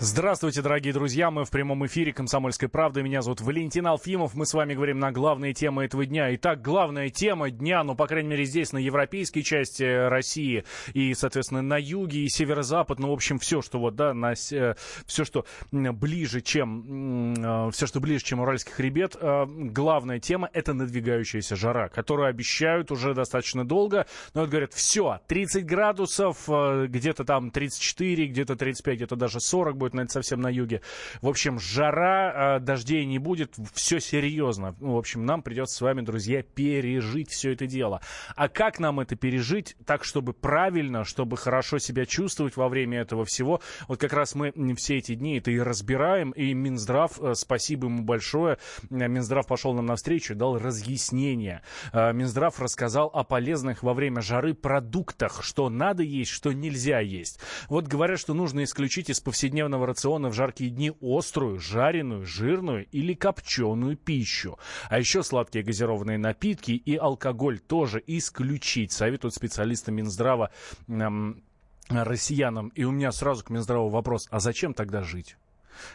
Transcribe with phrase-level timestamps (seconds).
[0.00, 1.28] Здравствуйте, дорогие друзья.
[1.28, 3.02] Мы в прямом эфире «Комсомольской правды».
[3.02, 4.34] Меня зовут Валентин Алфимов.
[4.34, 6.32] Мы с вами говорим на главные темы этого дня.
[6.36, 11.62] Итак, главная тема дня, ну, по крайней мере, здесь, на европейской части России и, соответственно,
[11.62, 13.00] на юге и северо-запад.
[13.00, 14.74] Ну, в общем, все, что вот, да, на, э,
[15.04, 19.16] все, что ближе, чем, э, все, что ближе, чем Уральский хребет.
[19.20, 24.06] Э, главная тема— это надвигающаяся жара, которую обещают уже достаточно долго.
[24.32, 29.87] Но вот говорят, все, 30 градусов, где-то там 34, где-то 35, где-то даже 40 будет
[29.94, 30.82] это совсем на юге.
[31.22, 34.76] В общем, жара, а, дождей не будет, все серьезно.
[34.80, 38.00] Ну, в общем, нам придется с вами, друзья, пережить все это дело.
[38.36, 43.24] А как нам это пережить так, чтобы правильно, чтобы хорошо себя чувствовать во время этого
[43.24, 43.60] всего?
[43.86, 48.02] Вот как раз мы все эти дни это и разбираем, и Минздрав, э, спасибо ему
[48.02, 48.58] большое,
[48.90, 51.62] Минздрав пошел нам навстречу, дал разъяснение.
[51.92, 57.40] Э, Минздрав рассказал о полезных во время жары продуктах, что надо есть, что нельзя есть.
[57.68, 62.86] Вот говорят, что нужно исключить из повседневного повседневного рациона в жаркие дни острую, жареную, жирную
[62.86, 64.58] или копченую пищу.
[64.88, 70.50] А еще сладкие газированные напитки и алкоголь тоже исключить, советуют специалисты Минздрава
[70.88, 71.42] эм,
[71.88, 72.68] россиянам.
[72.68, 75.36] И у меня сразу к Минздраву вопрос, а зачем тогда жить?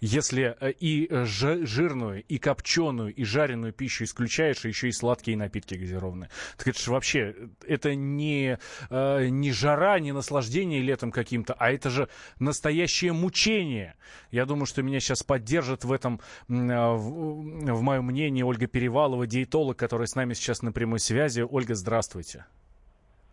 [0.00, 5.36] Если э, и э, жирную, и копченую, и жареную пищу исключаешь, и еще и сладкие
[5.36, 6.30] напитки газированные.
[6.56, 7.34] Так это же вообще,
[7.66, 8.58] это не,
[8.90, 13.94] э, не жара, не наслаждение летом каким-то, а это же настоящее мучение.
[14.30, 19.76] Я думаю, что меня сейчас поддержит в этом, в, в моем мнении, Ольга Перевалова, диетолог,
[19.76, 21.40] которая с нами сейчас на прямой связи.
[21.40, 22.46] Ольга, здравствуйте.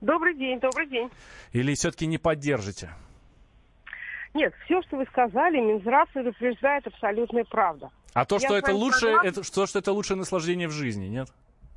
[0.01, 1.09] Добрый день, добрый день.
[1.53, 2.89] Или все-таки не поддержите?
[4.33, 7.91] Нет, все, что вы сказали, Минздрав утверждает абсолютная правда.
[8.13, 11.29] А то, что это лучшее, это, что, что это лучшее наслаждение в жизни, нет?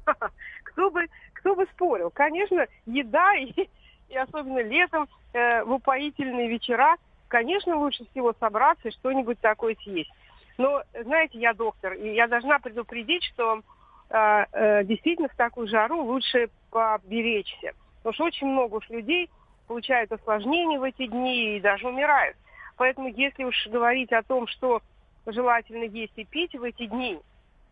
[0.64, 2.10] Кто бы, кто бы спорил.
[2.10, 3.68] Конечно, еда и,
[4.08, 6.96] и особенно летом э, в упоительные вечера,
[7.28, 10.12] конечно, лучше всего собраться и что-нибудь такое съесть.
[10.58, 13.62] Но, знаете, я доктор, и я должна предупредить, что
[14.10, 17.72] э, э, действительно в такую жару лучше поберечься.
[17.98, 19.30] Потому что очень много уж людей
[19.66, 22.36] получают осложнения в эти дни и даже умирают.
[22.76, 24.82] Поэтому если уж говорить о том, что
[25.26, 27.18] желательно есть и пить в эти дни,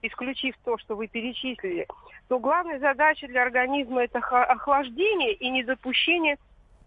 [0.02, 1.86] исключив то, что вы перечислили,
[2.28, 6.36] то главная задача для организма это охлаждение и недопущение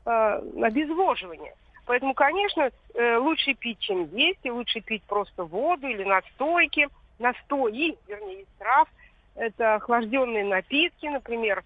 [0.05, 1.53] э, обезвоживания.
[1.85, 7.97] Поэтому, конечно, э, лучше пить, чем есть, и лучше пить просто воду или настойки, настои,
[8.07, 8.89] вернее, из трав.
[9.35, 11.63] Это охлажденные напитки, например,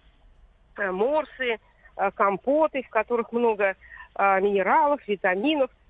[0.76, 1.58] э, морсы,
[1.96, 3.74] э, компоты, в которых много
[4.14, 5.70] э, минералов, витаминов–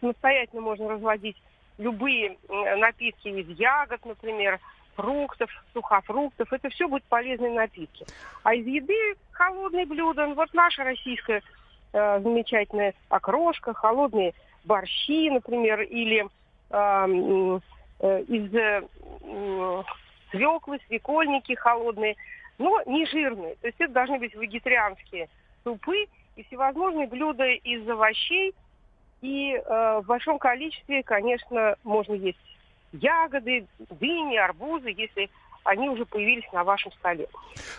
[0.00, 1.36] самостоятельно можно разводить
[1.78, 4.58] любые напитки из ягод, например,
[4.98, 6.52] фруктов, сухофруктов.
[6.52, 8.04] Это все будут полезные напитки.
[8.42, 10.26] А из еды холодные блюда.
[10.26, 11.40] Ну, вот наша российская
[11.92, 14.34] э, замечательная окрошка, холодные
[14.64, 16.26] борщи, например, или
[16.70, 17.60] э,
[18.00, 18.82] э, из э,
[20.32, 22.16] свеклы, свекольники холодные,
[22.58, 23.54] но не жирные.
[23.60, 25.28] То есть это должны быть вегетарианские
[25.62, 28.52] супы и всевозможные блюда из овощей,
[29.20, 32.38] и э, в большом количестве, конечно, можно есть
[32.92, 35.30] ягоды, дыни, арбузы, если
[35.64, 37.28] они уже появились на вашем столе.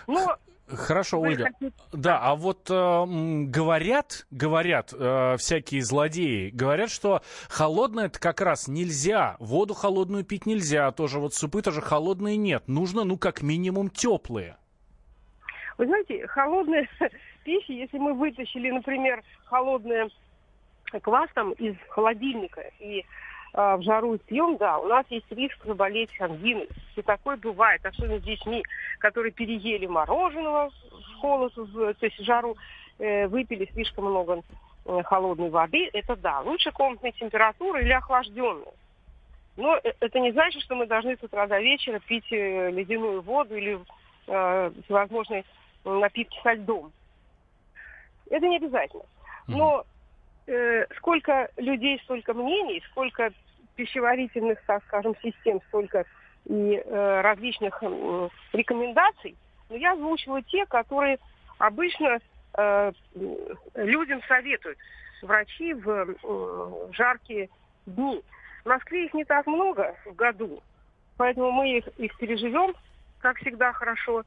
[0.07, 0.37] Но
[0.71, 1.45] Хорошо, Ольга.
[1.45, 1.71] Хотите...
[1.91, 3.05] Да, а вот э,
[3.45, 10.45] говорят, говорят э, всякие злодеи, говорят, что холодное это как раз нельзя, воду холодную пить
[10.45, 14.57] нельзя, тоже вот супы тоже холодные нет, нужно, ну, как минимум, теплые.
[15.79, 16.87] Вы знаете, холодная
[17.43, 20.09] пища, если мы вытащили, например, холодное
[20.99, 23.05] квас там из холодильника и
[23.53, 26.67] э, в жару пьем, да, у нас есть риск заболеть ангиной.
[26.95, 28.63] И такое бывает, особенно с детьми,
[28.99, 32.55] которые переели мороженого в холод, в, то есть в жару,
[32.97, 34.41] э, выпили слишком много
[34.85, 35.89] э, холодной воды.
[35.93, 38.73] Это да, лучше комнатная температура или охлажденная.
[39.59, 43.21] Но э, это не значит, что мы должны с утра до вечера пить э, ледяную
[43.21, 43.79] воду или
[44.27, 45.43] э, всевозможные
[45.83, 46.91] напитки со льдом.
[48.29, 49.03] Это не обязательно.
[49.47, 49.83] Но
[50.49, 53.31] э, сколько людей, столько мнений, сколько
[53.75, 56.05] пищеварительных, так скажем, систем, столько
[56.45, 59.35] и э, различных э, рекомендаций.
[59.69, 61.19] Но я озвучила те, которые
[61.59, 62.19] обычно
[62.57, 62.91] э,
[63.75, 64.77] людям советуют
[65.21, 67.49] врачи в э, жаркие
[67.85, 68.21] дни.
[68.65, 70.61] В Москве их не так много в году,
[71.17, 72.73] поэтому мы их, их переживем,
[73.19, 74.23] как всегда, хорошо.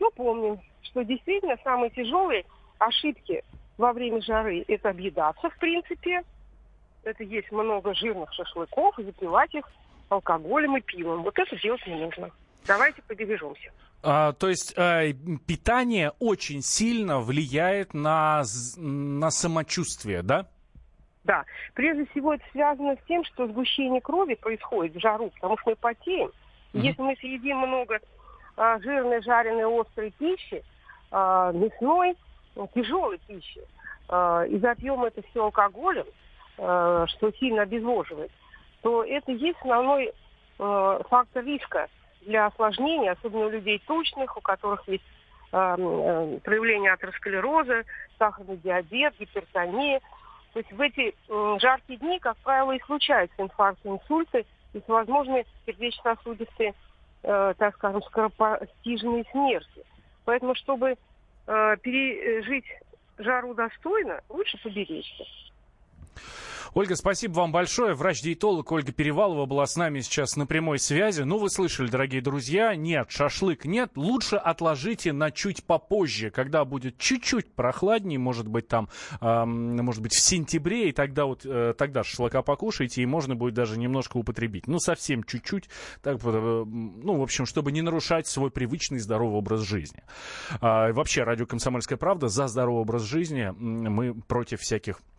[0.00, 2.44] Но помним, что действительно самые тяжелые
[2.78, 3.44] ошибки
[3.78, 6.22] во время жары это объедаться, в принципе.
[7.04, 9.64] Это есть много жирных шашлыков и запивать их
[10.08, 11.22] алкоголем и пивом.
[11.22, 12.30] Вот это делать не нужно.
[12.66, 13.70] Давайте побережемся.
[14.02, 15.04] А, то есть а,
[15.46, 18.42] питание очень сильно влияет на,
[18.76, 20.46] на самочувствие, да?
[21.24, 21.44] Да.
[21.74, 25.76] Прежде всего это связано с тем, что сгущение крови происходит в жару, потому что мы
[25.76, 26.28] потеем.
[26.72, 26.80] Mm-hmm.
[26.80, 28.00] Если мы съедим много
[28.56, 30.62] а, жирной, жареной, острой пищи,
[31.10, 32.16] а, мясной,
[32.74, 33.62] тяжелой пищи,
[34.08, 36.06] а, и запьем это все алкоголем,
[36.58, 38.30] а, что сильно обезвоживает,
[38.82, 40.12] то это есть основной
[40.58, 41.88] а, фактор риска
[42.22, 45.04] для осложнений, особенно у людей тучных, у которых есть
[45.52, 47.84] э, проявление атеросклероза,
[48.18, 50.00] сахарный диабет, гипертония.
[50.52, 55.46] То есть в эти э, жаркие дни, как правило, и случаются инфаркты, инсульты и всевозможные
[55.66, 56.74] сердечно-сосудистые,
[57.22, 59.84] э, так скажем, скоропостижные смерти.
[60.24, 60.96] Поэтому, чтобы
[61.48, 62.66] э, пережить
[63.16, 65.24] жару достойно, лучше поберечься.
[66.78, 67.92] Ольга, спасибо вам большое.
[67.92, 71.22] Врач-диетолог Ольга Перевалова была с нами сейчас на прямой связи.
[71.22, 73.90] Ну, вы слышали, дорогие друзья, нет, шашлык нет.
[73.96, 78.88] Лучше отложите на чуть попозже, когда будет чуть-чуть прохладнее, может быть, там,
[79.20, 83.54] э, может быть, в сентябре, и тогда вот, э, тогда шашлыка покушайте, и можно будет
[83.54, 84.68] даже немножко употребить.
[84.68, 85.68] Ну, совсем чуть-чуть,
[86.00, 90.04] так, э, ну, в общем, чтобы не нарушать свой привычный здоровый образ жизни.
[90.60, 93.52] А, вообще, радио «Комсомольская правда» за здоровый образ жизни.
[93.58, 95.17] Мы против всяких Э,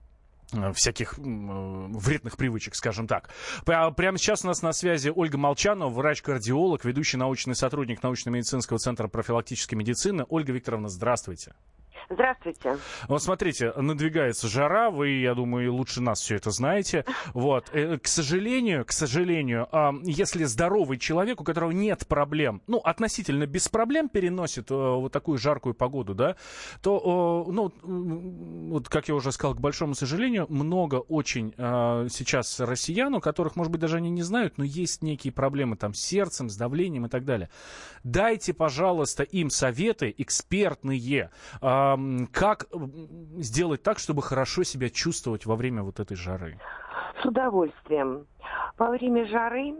[0.73, 3.29] всяких э, вредных привычек, скажем так.
[3.65, 9.75] Прямо сейчас у нас на связи Ольга Молчанова, врач-кардиолог, ведущий научный сотрудник научно-медицинского центра профилактической
[9.75, 10.25] медицины.
[10.29, 11.53] Ольга Викторовна, здравствуйте.
[12.11, 12.77] Здравствуйте.
[13.07, 17.05] Вот смотрите, надвигается жара, вы, я думаю, лучше нас все это знаете.
[17.35, 17.69] Вот.
[17.71, 19.67] Э, к сожалению, к сожалению,
[20.03, 25.37] если здоровый человек, у которого нет проблем, ну, относительно без проблем переносит э, вот такую
[25.37, 26.35] жаркую погоду, да,
[26.81, 33.13] то, ну, вот, как я уже сказал, к большому сожалению, много очень э, сейчас россиян,
[33.13, 36.49] у которых, может быть, даже они не знают, но есть некие проблемы там с сердцем,
[36.49, 37.49] с давлением и так далее.
[38.03, 41.29] Дайте, пожалуйста, им советы экспертные,
[42.31, 42.67] как
[43.37, 46.59] сделать так, чтобы хорошо себя чувствовать во время вот этой жары?
[47.21, 48.27] С удовольствием.
[48.77, 49.75] Во время жары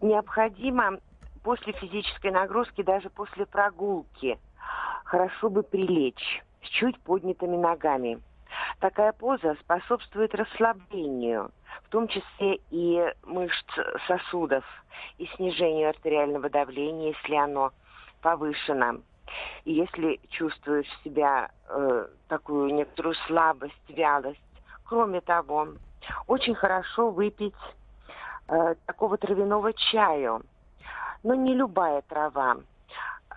[0.00, 0.98] необходимо
[1.42, 4.38] после физической нагрузки, даже после прогулки,
[5.04, 8.20] хорошо бы прилечь с чуть поднятыми ногами.
[8.80, 11.50] Такая поза способствует расслаблению,
[11.84, 13.64] в том числе и мышц
[14.06, 14.64] сосудов,
[15.18, 17.72] и снижению артериального давления, если оно
[18.22, 19.00] повышено.
[19.64, 24.40] И если чувствуешь себя э, такую некоторую слабость, вялость,
[24.84, 25.68] кроме того,
[26.26, 27.54] очень хорошо выпить
[28.48, 30.42] э, такого травяного чаю.
[31.22, 32.58] Но не любая трава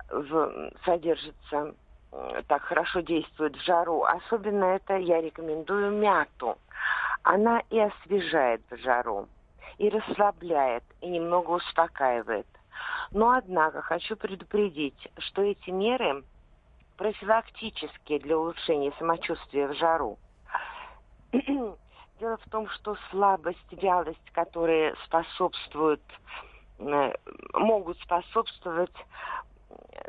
[0.09, 1.73] в, содержится
[2.11, 4.03] э, так хорошо действует в жару.
[4.03, 6.57] Особенно это я рекомендую мяту.
[7.23, 9.27] Она и освежает в жару,
[9.77, 12.47] и расслабляет, и немного успокаивает.
[13.11, 16.23] Но, однако, хочу предупредить, что эти меры
[16.97, 20.19] профилактические для улучшения самочувствия в жару.
[21.31, 26.01] Дело в том, что слабость, вялость, которые способствуют,
[26.79, 27.13] э,
[27.53, 28.93] могут способствовать,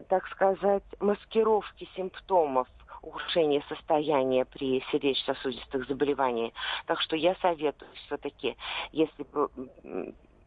[0.09, 2.67] так сказать, маскировке симптомов
[3.03, 6.53] ухудшения состояния при сердечно-сосудистых заболеваниях.
[6.87, 8.57] Так что я советую все-таки,
[8.93, 9.25] если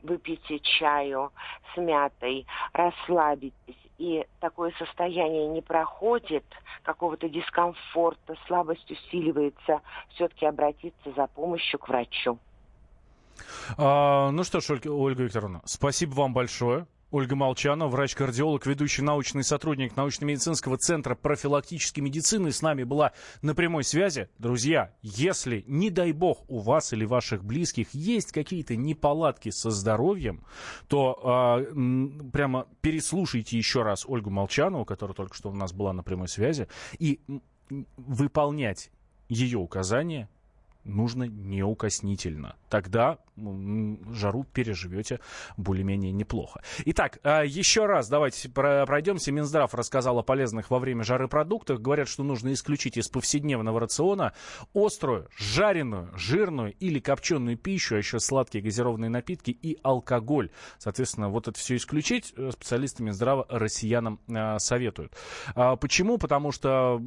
[0.03, 1.31] выпейте чаю
[1.73, 3.53] с мятой, расслабитесь,
[3.97, 6.45] и такое состояние не проходит,
[6.83, 12.37] какого-то дискомфорта, слабость усиливается, все-таки обратиться за помощью к врачу.
[13.77, 16.85] А, ну что ж, Ольга, Викторовна, спасибо вам большое.
[17.13, 23.11] Ольга Молчанова, врач-кардиолог, ведущий научный сотрудник научно-медицинского центра профилактической медицины, с нами была
[23.43, 24.29] на прямой связи.
[24.39, 30.43] Друзья, если, не дай бог, у вас или ваших близких есть какие-то неполадки со здоровьем,
[30.87, 36.01] то э, прямо переслушайте еще раз Ольгу Молчанову, которая только что у нас была на
[36.01, 36.67] прямой связи,
[36.97, 37.19] и
[37.95, 38.89] выполнять
[39.29, 40.29] ее указания
[40.83, 42.55] нужно неукоснительно.
[42.69, 45.19] Тогда жару переживете
[45.57, 46.61] более-менее неплохо.
[46.85, 49.31] Итак, а, еще раз давайте пройдемся.
[49.31, 51.79] Минздрав рассказал о полезных во время жары продуктах.
[51.79, 54.33] Говорят, что нужно исключить из повседневного рациона
[54.73, 60.51] острую, жареную, жирную или копченую пищу, а еще сладкие газированные напитки и алкоголь.
[60.77, 65.13] Соответственно, вот это все исключить э, специалисты Минздрава россиянам а, советуют.
[65.55, 66.17] А, почему?
[66.17, 67.01] Потому что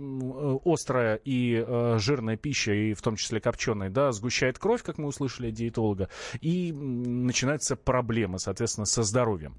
[0.64, 5.08] острая и э, жирная пища, и в том числе копченая, да, сгущает кровь, как мы
[5.08, 6.08] услышали от диетолога,
[6.40, 9.58] и начинаются проблемы, соответственно, со здоровьем.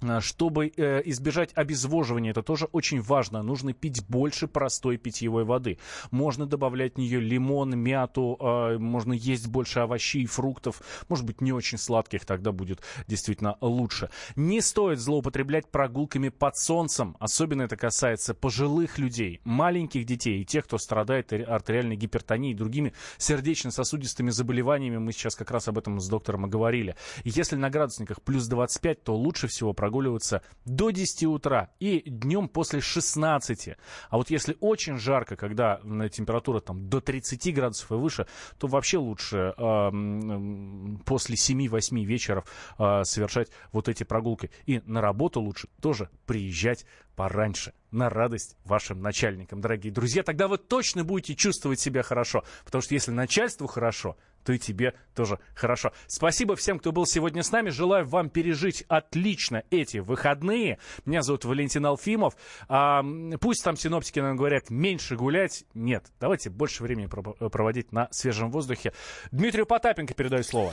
[0.00, 3.42] А, чтобы э, избежать обезвоживания, это тоже очень важно.
[3.42, 5.78] Нужно пить больше простой питьевой воды.
[6.10, 11.52] Можно добавлять в нее лимон, мяту, э, можно есть больше овощей, фруктов, может быть, не
[11.52, 14.10] очень сладких, тогда будет действительно лучше.
[14.36, 20.64] Не стоит злоупотреблять прогулками под солнцем, особенно это касается пожилых людей, маленьких детей и тех,
[20.64, 24.98] кто страдает артериальной гипертонией и другими сердечно-сосудистыми заболеваниями.
[24.98, 26.94] Мы сейчас как раз об этом с доктором и говорили.
[27.24, 32.48] Если на градусниках плюс 25, то лучше всего прогулки прогуливаться до 10 утра и днем
[32.48, 33.70] после 16.
[34.10, 35.80] А вот если очень жарко, когда
[36.12, 38.26] температура там до 30 градусов и выше,
[38.58, 42.44] то вообще лучше э, после 7-8 вечеров
[42.78, 44.50] э, совершать вот эти прогулки.
[44.66, 46.84] И на работу лучше тоже приезжать
[47.18, 50.22] пораньше, на радость вашим начальникам, дорогие друзья.
[50.22, 54.94] Тогда вы точно будете чувствовать себя хорошо, потому что если начальству хорошо, то и тебе
[55.16, 55.92] тоже хорошо.
[56.06, 57.70] Спасибо всем, кто был сегодня с нами.
[57.70, 60.78] Желаю вам пережить отлично эти выходные.
[61.06, 62.36] Меня зовут Валентин Алфимов.
[62.68, 63.04] А,
[63.40, 65.64] пусть там синоптики нам говорят меньше гулять.
[65.74, 68.92] Нет, давайте больше времени проводить на свежем воздухе.
[69.32, 70.72] Дмитрию Потапенко передаю слово.